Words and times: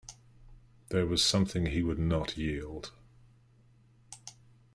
There 0.89 1.05
was 1.05 1.23
something 1.23 1.67
he 1.67 1.83
would 1.83 1.99
not 1.99 2.35
yield. 2.35 2.91